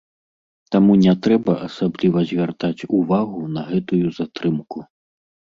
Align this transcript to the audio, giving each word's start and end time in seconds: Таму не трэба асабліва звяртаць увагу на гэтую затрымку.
Таму 0.75 0.93
не 1.03 1.13
трэба 1.27 1.53
асабліва 1.67 2.19
звяртаць 2.31 2.85
увагу 3.01 3.45
на 3.59 3.67
гэтую 3.71 4.03
затрымку. 4.17 4.77